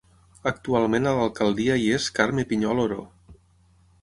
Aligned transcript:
Actualment 0.51 1.05
a 1.09 1.13
l'alcaldia 1.19 1.75
hi 1.83 1.85
és 1.99 2.09
Carme 2.21 2.47
Pinyol 2.53 2.83
Oró. 2.87 2.99